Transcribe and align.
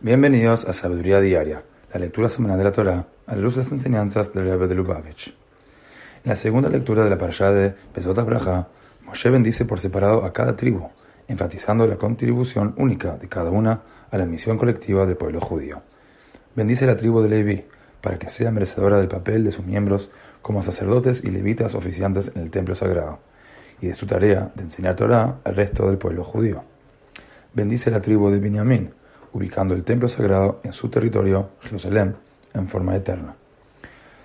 Bienvenidos 0.00 0.64
a 0.64 0.72
Sabiduría 0.72 1.20
Diaria, 1.20 1.64
la 1.92 1.98
lectura 1.98 2.28
semanal 2.28 2.56
de 2.56 2.62
la 2.62 2.70
Torah 2.70 3.06
a 3.26 3.34
la 3.34 3.42
luz 3.42 3.56
de 3.56 3.62
las 3.62 3.72
enseñanzas 3.72 4.32
del 4.32 4.44
Rebbe 4.44 4.68
de 4.68 4.76
Lubavitch. 4.76 5.34
En 6.22 6.30
la 6.30 6.36
segunda 6.36 6.68
lectura 6.68 7.02
de 7.02 7.10
la 7.10 7.18
parashá 7.18 7.50
de 7.50 7.74
Pesot 7.92 8.16
Moshe 9.04 9.28
bendice 9.28 9.64
por 9.64 9.80
separado 9.80 10.24
a 10.24 10.32
cada 10.32 10.54
tribu, 10.54 10.88
enfatizando 11.26 11.84
la 11.88 11.96
contribución 11.96 12.74
única 12.76 13.16
de 13.16 13.28
cada 13.28 13.50
una 13.50 13.82
a 14.08 14.16
la 14.16 14.24
misión 14.24 14.56
colectiva 14.56 15.04
del 15.04 15.16
pueblo 15.16 15.40
judío. 15.40 15.82
Bendice 16.54 16.86
la 16.86 16.94
tribu 16.94 17.20
de 17.20 17.30
Levi 17.30 17.64
para 18.00 18.20
que 18.20 18.30
sea 18.30 18.52
merecedora 18.52 18.98
del 18.98 19.08
papel 19.08 19.42
de 19.42 19.50
sus 19.50 19.66
miembros 19.66 20.12
como 20.42 20.62
sacerdotes 20.62 21.24
y 21.24 21.30
levitas 21.32 21.74
oficiantes 21.74 22.30
en 22.36 22.42
el 22.42 22.52
templo 22.52 22.76
sagrado, 22.76 23.18
y 23.80 23.88
de 23.88 23.94
su 23.94 24.06
tarea 24.06 24.52
de 24.54 24.62
enseñar 24.62 24.94
Torah 24.94 25.40
al 25.42 25.56
resto 25.56 25.88
del 25.88 25.98
pueblo 25.98 26.22
judío. 26.22 26.62
Bendice 27.52 27.90
la 27.90 28.00
tribu 28.00 28.30
de 28.30 28.38
Binyamin, 28.38 28.92
ubicando 29.38 29.74
el 29.74 29.84
templo 29.84 30.08
sagrado 30.08 30.60
en 30.64 30.72
su 30.72 30.88
territorio, 30.88 31.50
Jerusalén, 31.60 32.16
en 32.54 32.68
forma 32.68 32.96
eterna. 32.96 33.36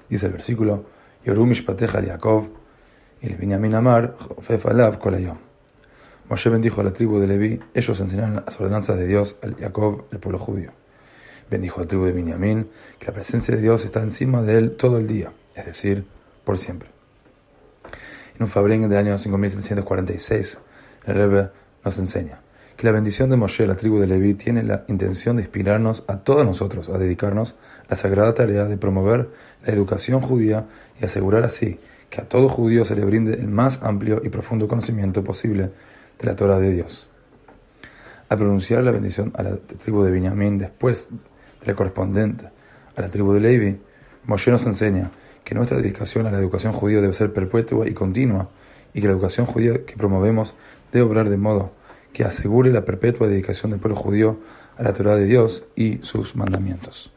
Dice 0.09 0.25
el 0.25 0.31
versículo, 0.31 0.85
Yorumish 1.23 1.63
Pateja 1.63 2.01
Yaakov, 2.01 2.47
y 3.21 3.29
le 3.29 3.35
Binyamin 3.35 3.75
Amar, 3.75 4.15
Jofef 4.17 4.65
Alav 4.65 4.97
Kolayom. 4.99 5.37
Moshe 6.29 6.49
bendijo 6.49 6.81
a 6.81 6.83
la 6.83 6.91
tribu 6.91 7.19
de 7.19 7.27
Leví, 7.27 7.59
ellos 7.73 7.99
enseñaron 7.99 8.43
las 8.45 8.59
ordenanzas 8.59 8.97
de 8.97 9.05
Dios 9.05 9.37
al 9.43 9.55
Jacob, 9.55 10.05
el 10.11 10.19
pueblo 10.19 10.39
judío. 10.39 10.71
Bendijo 11.49 11.79
a 11.79 11.83
la 11.83 11.87
tribu 11.87 12.05
de 12.05 12.11
Binyamin, 12.11 12.67
que 12.97 13.05
la 13.05 13.13
presencia 13.13 13.55
de 13.55 13.61
Dios 13.61 13.85
está 13.85 14.01
encima 14.01 14.41
de 14.41 14.57
él 14.57 14.75
todo 14.75 14.97
el 14.97 15.07
día, 15.07 15.31
es 15.55 15.65
decir, 15.65 16.05
por 16.43 16.57
siempre. 16.57 16.89
En 18.35 18.43
un 18.43 18.49
fabrín 18.49 18.89
del 18.89 18.97
año 18.97 19.17
5746, 19.17 20.57
el 21.05 21.13
Rebbe 21.13 21.49
nos 21.85 21.99
enseña 21.99 22.42
la 22.83 22.91
bendición 22.91 23.29
de 23.29 23.37
Moshe, 23.37 23.65
la 23.65 23.75
tribu 23.75 23.97
de 23.99 24.07
Leví, 24.07 24.33
tiene 24.33 24.61
la 24.61 24.83
intención 24.89 25.37
de 25.37 25.43
inspirarnos 25.43 26.03
a 26.07 26.17
todos 26.17 26.45
nosotros 26.45 26.89
a 26.89 26.97
dedicarnos 26.97 27.55
a 27.85 27.91
la 27.91 27.95
sagrada 27.95 28.33
tarea 28.33 28.65
de 28.65 28.75
promover 28.75 29.29
la 29.65 29.71
educación 29.71 30.19
judía 30.19 30.65
y 30.99 31.05
asegurar 31.05 31.43
así 31.43 31.79
que 32.09 32.19
a 32.19 32.25
todo 32.25 32.49
judío 32.49 32.83
se 32.83 32.95
le 32.95 33.05
brinde 33.05 33.35
el 33.35 33.47
más 33.47 33.81
amplio 33.81 34.21
y 34.21 34.27
profundo 34.27 34.67
conocimiento 34.67 35.23
posible 35.23 35.71
de 36.19 36.27
la 36.27 36.35
Torah 36.35 36.59
de 36.59 36.71
Dios. 36.71 37.07
Al 38.27 38.37
pronunciar 38.37 38.83
la 38.83 38.91
bendición 38.91 39.31
a 39.35 39.43
la 39.43 39.55
tribu 39.55 40.03
de 40.03 40.11
Benjamín 40.11 40.57
después 40.57 41.07
de 41.61 41.65
la 41.65 41.75
correspondiente 41.75 42.49
a 42.97 43.01
la 43.01 43.07
tribu 43.07 43.31
de 43.31 43.39
Levi, 43.39 43.77
Moshe 44.25 44.51
nos 44.51 44.65
enseña 44.65 45.09
que 45.45 45.55
nuestra 45.55 45.77
dedicación 45.77 46.27
a 46.27 46.31
la 46.31 46.39
educación 46.39 46.73
judía 46.73 46.99
debe 46.99 47.13
ser 47.13 47.31
perpetua 47.31 47.87
y 47.87 47.93
continua 47.93 48.49
y 48.93 48.99
que 48.99 49.07
la 49.07 49.13
educación 49.13 49.45
judía 49.45 49.85
que 49.85 49.95
promovemos 49.95 50.53
debe 50.91 51.05
obrar 51.05 51.29
de 51.29 51.37
modo 51.37 51.71
que 52.13 52.23
asegure 52.23 52.71
la 52.71 52.85
perpetua 52.85 53.27
dedicación 53.27 53.71
del 53.71 53.79
pueblo 53.79 53.97
judío 53.97 54.37
a 54.77 54.83
la 54.83 54.93
Torah 54.93 55.15
de 55.15 55.25
Dios 55.25 55.65
y 55.75 55.97
sus 56.03 56.35
mandamientos. 56.35 57.11